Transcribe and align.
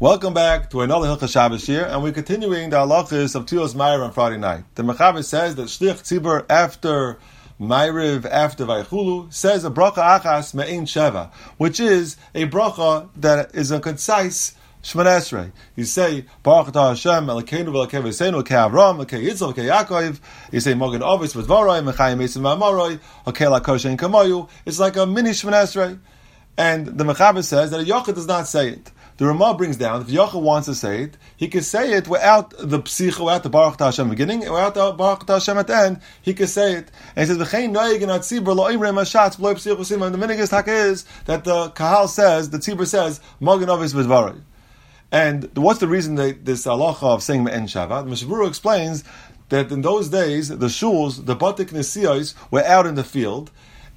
Welcome 0.00 0.32
back 0.32 0.70
to 0.70 0.80
another 0.80 1.08
Hilchah 1.08 1.30
Shabbos 1.30 1.66
here, 1.66 1.84
and 1.84 2.02
we're 2.02 2.12
continuing 2.12 2.70
the 2.70 2.78
halachas 2.78 3.34
of 3.34 3.44
Tios 3.44 3.74
Meir 3.74 4.02
on 4.02 4.12
Friday 4.12 4.38
night. 4.38 4.64
The 4.74 4.82
Mechaber 4.82 5.22
says 5.22 5.56
that 5.56 5.64
Shlich 5.64 6.00
Tzibur 6.00 6.46
after 6.48 7.18
Ma'ariv 7.60 8.24
after 8.24 8.64
Vaychulu 8.64 9.30
says 9.30 9.62
a 9.62 9.70
bracha 9.70 9.96
achas 9.96 10.54
me'in 10.54 10.86
sheva, 10.86 11.30
which 11.58 11.80
is 11.80 12.16
a 12.34 12.46
bracha 12.46 13.10
that 13.16 13.54
is 13.54 13.70
a 13.70 13.78
concise 13.78 14.54
Shemoneh 14.82 15.18
Esrei. 15.18 15.52
You 15.76 15.84
say 15.84 16.24
Baruch 16.42 16.68
Atah 16.68 16.88
Hashem 16.88 17.26
Elokeinu 17.26 17.66
v'Elokeinu 17.66 18.04
V'Seinu 18.04 18.42
Elokei 18.42 18.70
Avram 18.70 19.04
Elokei 19.04 19.22
Yitzchak 19.22 19.52
Elokei 19.52 19.70
Yaakov. 19.70 20.18
You 20.50 20.60
say 20.60 20.72
Mogen 20.72 21.02
Ovis 21.02 21.34
V'Dvaroi 21.34 21.84
Mechayim 21.84 22.22
Esim 22.22 22.40
Ma'amoroi 22.40 22.98
Elokei 23.26 23.60
Lakoshen 23.60 23.98
Kamoyu. 23.98 24.48
It's 24.64 24.78
like 24.78 24.96
a 24.96 25.04
mini 25.04 25.32
Shemoneh 25.32 25.64
Esrei. 25.64 25.98
And 26.56 26.86
the 26.86 27.04
Mechaber 27.04 27.44
says 27.44 27.70
that 27.72 27.80
a 27.80 27.84
Yochid 27.84 28.14
does 28.14 28.26
not 28.26 28.48
say 28.48 28.70
it. 28.70 28.90
The 29.20 29.26
Ramah 29.26 29.52
brings 29.52 29.76
down, 29.76 30.00
if 30.00 30.06
Yochid 30.06 30.40
wants 30.40 30.64
to 30.64 30.74
say 30.74 31.02
it, 31.02 31.18
he 31.36 31.48
can 31.48 31.60
say 31.60 31.92
it 31.92 32.08
without 32.08 32.54
the 32.56 32.80
psicha, 32.80 33.22
without 33.22 33.42
the 33.42 33.50
Baruch 33.50 33.78
Hashem 33.78 34.08
beginning, 34.08 34.40
without 34.40 34.72
the 34.72 34.92
Baruch 34.92 35.28
Hashem 35.28 35.58
at 35.58 35.66
the 35.66 35.76
end, 35.76 36.00
he 36.22 36.32
can 36.32 36.46
say 36.46 36.76
it. 36.76 36.90
And 37.14 37.28
he 37.28 37.34
says, 37.34 37.36
V'chein 37.36 37.70
noyeg 37.70 38.00
and 38.00 38.10
atzibur 38.10 38.56
lo 38.56 38.72
imrei 38.72 38.94
mashatz 38.94 39.36
psicha 39.36 39.76
usim. 39.76 40.02
And 40.06 40.14
the 40.14 40.26
minhag 40.26 40.38
is 40.38 40.50
is 40.66 41.04
that 41.26 41.44
the 41.44 41.68
Kahal 41.68 42.08
says, 42.08 42.48
the 42.48 42.56
Tzibur 42.56 42.86
says, 42.86 43.20
Mogen 43.42 43.68
Ovis 43.68 43.92
V'dvaroi. 43.92 44.40
And 45.12 45.50
what's 45.54 45.80
the 45.80 45.88
reason 45.88 46.14
that 46.14 46.46
this 46.46 46.64
halacha 46.64 47.02
of 47.02 47.22
saying 47.22 47.44
Me'en 47.44 47.66
Shava? 47.66 48.02
The 48.02 48.08
Mishnah 48.08 48.26
Berurah 48.26 48.48
explains 48.48 49.04
that 49.50 49.70
in 49.70 49.82
those 49.82 50.08
days, 50.08 50.48
the 50.48 50.68
shuls, 50.68 51.26
the 51.26 51.36
batik 51.36 51.72
nesiyos, 51.72 52.34
were 52.50 52.64
out 52.64 52.86
in 52.86 52.94
the 52.94 53.04
field, 53.04 53.50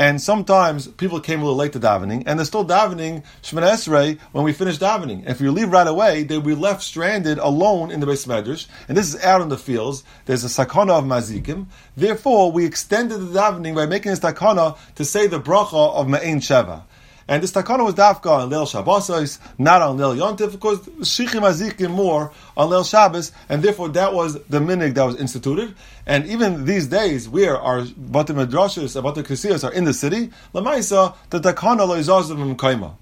and 0.00 0.18
sometimes 0.18 0.88
people 0.88 1.20
came 1.20 1.40
a 1.40 1.42
little 1.42 1.58
late 1.58 1.74
to 1.74 1.78
davening, 1.78 2.22
and 2.24 2.38
they're 2.38 2.46
still 2.46 2.64
davening 2.64 3.22
Shemoneh 3.42 3.72
Esrei 3.72 4.18
when 4.32 4.44
we 4.44 4.54
finish 4.54 4.78
davening. 4.78 5.28
If 5.28 5.42
you 5.42 5.52
leave 5.52 5.70
right 5.70 5.86
away, 5.86 6.22
they'll 6.22 6.40
be 6.40 6.54
left 6.54 6.82
stranded 6.82 7.36
alone 7.36 7.90
in 7.90 8.00
the 8.00 8.06
beis 8.06 8.26
medrash, 8.26 8.66
and 8.88 8.96
this 8.96 9.12
is 9.12 9.22
out 9.22 9.42
in 9.42 9.50
the 9.50 9.58
fields. 9.58 10.02
There's 10.24 10.42
a 10.42 10.46
sakana 10.46 10.92
of 10.92 11.04
mazikim. 11.04 11.66
Therefore, 11.98 12.50
we 12.50 12.64
extended 12.64 13.18
the 13.18 13.38
davening 13.38 13.74
by 13.74 13.84
making 13.84 14.08
this 14.08 14.20
sakana 14.20 14.78
to 14.94 15.04
say 15.04 15.26
the 15.26 15.38
bracha 15.38 15.94
of 15.94 16.06
Ma'in 16.06 16.36
Sheva. 16.36 16.84
And 17.30 17.44
this 17.44 17.52
takana 17.52 17.84
was 17.84 17.94
dafka 17.94 18.26
on 18.26 18.50
Leil 18.50 18.68
Shabbos, 18.68 19.38
not 19.56 19.82
on 19.82 19.98
Leil 19.98 20.16
Yontif, 20.16 20.50
because 20.50 20.80
Shichim 20.80 21.42
Azikim 21.42 21.92
more 21.92 22.32
on 22.56 22.70
Leil 22.70 22.84
Shabbos, 22.84 23.30
and 23.48 23.62
therefore 23.62 23.88
that 23.90 24.12
was 24.12 24.34
the 24.34 24.58
minig 24.58 24.94
that 24.94 25.04
was 25.04 25.14
instituted. 25.14 25.76
And 26.06 26.26
even 26.26 26.64
these 26.64 26.88
days, 26.88 27.28
where 27.28 27.56
our 27.56 27.82
Batim 27.82 28.44
Madrashas 28.44 28.96
and 28.96 29.06
Batim 29.06 29.22
Kesiyas 29.22 29.62
are 29.62 29.72
in 29.72 29.84
the 29.84 29.94
city, 29.94 30.30
Lamaisa, 30.52 31.14
the 31.30 31.38
takana 31.38 31.86
lo 31.86 31.96
izazim 31.96 32.56
kaima. 32.56 32.94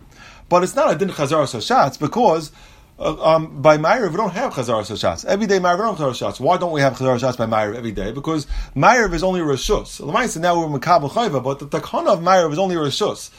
But 0.50 0.62
it's 0.62 0.76
not 0.76 0.92
a 0.92 0.98
din 0.98 1.08
chazar 1.08 1.44
sashatz 1.44 1.98
because 1.98 2.52
uh, 2.98 3.14
um, 3.22 3.62
by 3.62 3.78
Ma'ariv, 3.78 4.10
we 4.10 4.16
don't 4.16 4.32
have 4.32 4.52
Chazar 4.52 4.82
Shas. 4.82 5.24
Every 5.24 5.46
day 5.46 5.60
Ma'ariv, 5.60 5.78
we 5.78 5.84
don't 5.84 5.98
have 5.98 6.34
Shas. 6.34 6.40
Why 6.40 6.58
don't 6.58 6.72
we 6.72 6.80
have 6.80 6.94
Chazar 6.94 7.18
Shas 7.18 7.38
by 7.38 7.46
Ma'ariv 7.46 7.76
every 7.76 7.92
day? 7.92 8.10
Because 8.10 8.48
Ma'ariv 8.74 9.14
is 9.14 9.22
only 9.22 9.38
Rishus. 9.38 10.00
Lamaisa, 10.00 10.40
now 10.40 10.58
we're 10.58 10.80
Makabal 10.80 11.08
Chayva, 11.08 11.42
but 11.42 11.60
the 11.60 11.68
Takana 11.68 12.14
of 12.14 12.20
Ma'ariv 12.20 12.52
is 12.52 12.58
only 12.58 12.74
Rishus 12.74 13.30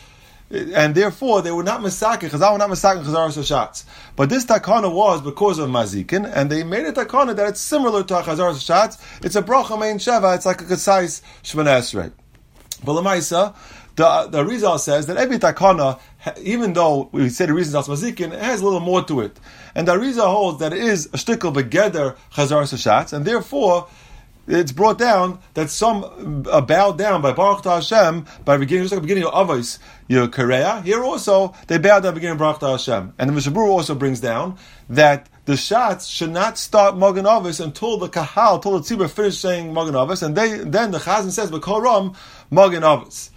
and 0.52 0.96
therefore 0.96 1.42
they 1.42 1.52
were 1.52 1.64
not 1.64 1.82
masakin. 1.82 2.30
Chazal 2.30 2.54
were 2.54 2.58
not 2.58 2.70
masakin 2.70 3.04
chazaras 3.04 3.46
shots. 3.46 3.86
But 4.16 4.30
this 4.30 4.46
takana 4.46 4.92
was 4.92 5.22
because 5.22 5.60
of 5.60 5.70
mazikin, 5.70 6.32
and 6.34 6.50
they 6.50 6.64
made 6.64 6.86
a 6.86 6.92
takana 6.92 7.36
that 7.36 7.50
it's 7.50 7.62
similar 7.62 8.04
to 8.04 8.18
a 8.20 8.24
chazaras 8.24 8.66
shots. 8.66 8.98
It's 9.22 9.36
a 9.36 9.42
bracha 9.42 9.80
main 9.80 9.98
sheva. 9.98 10.36
It's 10.36 10.46
like 10.46 10.62
a 10.62 10.66
concise 10.66 11.22
shemana 11.44 11.80
esrei. 11.80 12.12
But 12.84 12.94
lemaisa, 12.94 13.56
the 13.96 14.28
the 14.32 14.44
Rizal 14.44 14.80
says 14.80 15.06
that 15.08 15.18
every 15.18 15.38
takana, 15.38 16.00
even 16.42 16.74
though 16.74 17.10
we 17.12 17.30
say 17.30 17.46
the 17.46 17.54
reason 17.54 17.74
that's 17.74 17.88
mazikin, 17.88 18.34
it 18.34 18.42
has 18.42 18.62
a 18.62 18.64
little 18.64 18.80
more 18.80 19.04
to 19.04 19.22
it. 19.22 19.40
And 19.76 19.88
the 19.88 19.98
Rizal 19.98 20.32
holds 20.32 20.60
that 20.60 20.74
it 20.74 20.80
is 20.80 21.08
a 21.08 21.18
shtickle 21.18 21.54
begeder 21.54 22.16
chazaras 22.34 22.76
shots, 22.82 23.14
and 23.14 23.24
therefore 23.26 23.88
it's 24.50 24.72
brought 24.72 24.98
down 24.98 25.40
that 25.54 25.70
some 25.70 26.44
uh, 26.50 26.60
bowed 26.62 26.98
down 26.98 27.22
by 27.22 27.32
Baruch 27.32 27.64
Hashem 27.64 28.26
by 28.44 28.58
beginning, 28.58 28.84
just 28.84 28.92
like 28.94 29.02
the 29.02 29.08
beginning 29.08 29.26
of 29.26 29.48
Avos, 29.48 29.78
your 30.08 30.28
Korea. 30.28 30.82
Here 30.82 31.04
also, 31.04 31.54
they 31.68 31.78
bowed 31.78 32.02
down 32.02 32.16
beginning 32.16 32.34
of 32.34 32.40
Baruch 32.40 32.62
Hashem. 32.62 33.14
And 33.20 33.30
the 33.30 33.34
Mishnah 33.34 33.52
Berurah 33.52 33.70
also 33.70 33.94
brings 33.94 34.20
down 34.20 34.58
that 34.90 35.30
the 35.46 35.56
shots 35.56 36.08
should 36.08 36.32
not 36.32 36.58
start 36.58 36.98
Magen 36.98 37.26
Avos 37.26 37.64
until 37.64 37.98
the 37.98 38.10
Kahal, 38.10 38.56
until 38.56 38.80
the 38.80 38.80
Tzibur 38.80 39.10
finished 39.10 39.40
saying 39.40 39.72
Magen 39.74 39.94
Avos, 39.94 40.24
and 40.24 40.36
they, 40.36 40.58
then 40.58 40.92
the 40.92 41.00
Chazan 41.00 41.32
says, 41.32 41.52
B'kol 41.52 41.84
Ram, 41.84 42.14
Magen 42.50 42.82
Avos. 42.82 43.30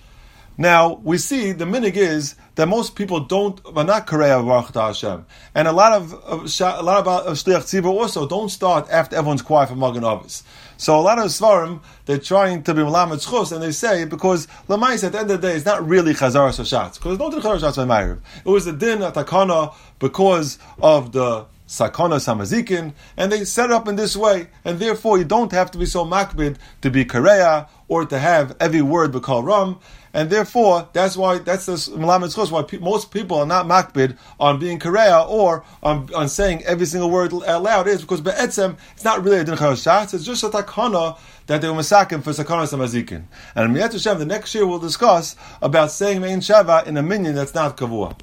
Now 0.59 1.01
we 1.03 1.17
see 1.17 1.53
the 1.53 1.65
minig 1.65 1.97
is 1.97 2.35
that 2.57 2.67
most 2.67 2.95
people 2.95 3.21
don't 3.21 3.61
are 3.75 3.85
not 3.85 4.07
Korea 4.07 4.43
Baruch 4.43 4.75
Hashem, 4.75 5.25
and 5.55 5.67
a 5.67 5.73
lot 5.73 5.93
of, 5.93 6.13
a 6.13 6.83
lot 6.83 7.01
of, 7.01 7.09
uh, 7.09 7.23
of 7.25 7.39
Shliach 7.39 7.63
Tzibur 7.63 7.87
also 7.87 8.29
don't 8.29 8.51
start 8.51 8.87
after 8.91 9.17
everyone's 9.17 9.41
quiet 9.41 9.71
for 9.71 9.77
Magen 9.77 10.03
Avos. 10.03 10.43
So 10.77 10.99
a 10.99 11.01
lot 11.01 11.19
of 11.19 11.27
Svarim 11.27 11.81
they're 12.05 12.19
trying 12.19 12.63
to 12.65 12.75
be 12.75 12.83
Malamed 12.83 13.27
Chus, 13.27 13.53
and 13.53 13.63
they 13.63 13.73
say 13.73 14.05
because 14.05 14.47
Lamais 14.69 15.03
at 15.03 15.13
the 15.13 15.21
end 15.21 15.31
of 15.31 15.41
the 15.41 15.49
day 15.49 15.57
it's 15.57 15.65
not 15.65 15.87
really 15.89 16.13
Chazar 16.13 16.51
Sashatz 16.51 16.95
because 16.95 17.17
Chazar 17.17 17.59
Sashatz 17.59 17.77
by 17.77 18.03
Ma'ariv. 18.03 18.21
It 18.45 18.49
was 18.49 18.67
a 18.67 18.73
din 18.73 19.03
at 19.03 19.15
Takana 19.15 19.75
because 19.99 20.59
of 20.83 21.13
the 21.13 21.47
sakana 21.73 22.21
samazikin, 22.21 22.93
and 23.17 23.33
they 23.33 23.45
set 23.45 23.71
up 23.71 23.89
in 23.89 23.97
this 23.97 24.15
way, 24.15 24.49
and 24.65 24.79
therefore 24.79 25.17
you 25.17 25.25
don't 25.25 25.53
have 25.53 25.71
to 25.71 25.79
be 25.79 25.87
so 25.87 26.05
makbid 26.05 26.57
to 26.83 26.91
be 26.91 27.05
kareya 27.05 27.67
or 27.89 28.05
to 28.05 28.19
have 28.19 28.55
every 28.61 28.83
word 28.83 29.11
become 29.11 29.47
ram, 29.47 29.79
and 30.15 30.31
therefore 30.31 30.89
that's 30.93 31.17
why 31.17 31.39
that's 31.39 31.67
the 31.67 31.73
malamed 31.73 32.51
why 32.51 32.63
pe- 32.63 32.79
most 32.79 33.11
people 33.11 33.39
are 33.39 33.47
not 33.47 33.67
makbid 33.67 34.17
on 34.39 34.59
being 34.59 34.79
kareya 34.79 35.29
or 35.29 35.65
on, 35.83 36.09
on 36.15 36.29
saying 36.29 36.63
every 36.65 36.87
single 36.87 37.11
word 37.11 37.33
aloud 37.33 37.87
is 37.87 38.03
because 38.03 38.21
be'etzem 38.21 38.77
it's 38.95 39.05
not 39.05 39.23
really 39.25 39.39
a 39.39 39.45
din 39.45 39.57
shatz, 39.57 40.15
it's 40.15 40.25
just 40.25 40.43
a 40.45 40.49
takana 40.49 41.19
that 41.47 41.61
they 41.61 41.69
were 41.69 41.75
masakim 41.75 42.23
for 42.23 42.31
sakana 42.31 42.63
samazikin. 42.63 43.25
And 43.55 43.75
Miyat 43.75 43.93
Hashem, 43.93 44.19
the 44.19 44.25
next 44.25 44.55
year 44.55 44.67
we'll 44.67 44.79
discuss 44.79 45.37
about 45.61 45.91
saying 45.91 46.21
Mein 46.21 46.41
Shava 46.41 46.87
in 46.87 46.97
a 46.97 47.03
minyan 47.03 47.35
that's 47.35 47.55
not 47.55 47.77
kavua. 47.77 48.17